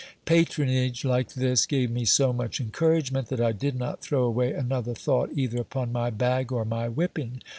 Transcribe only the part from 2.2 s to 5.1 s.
much encouragement, that I did not throw away another